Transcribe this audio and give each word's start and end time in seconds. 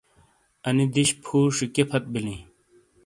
انی 0.67 0.85
دِش 0.93 1.09
پھُوشی 1.23 1.65
کیئے 1.73 1.83
پھت 1.89 2.03
بیلیں؟ 2.13 2.41